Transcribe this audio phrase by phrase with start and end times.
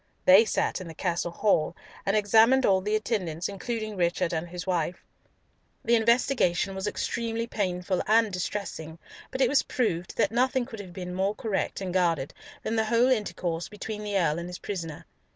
[0.25, 1.75] They sat in the castle hall,
[2.07, 5.05] and examined all the attendants, including Richard and his wife.
[5.85, 8.97] The investigation was extremely painful and distressing,
[9.29, 12.33] but it was proved that nothing could have been more correct and guarded
[12.63, 15.05] than the whole intercourse between the Earl and his prisoner.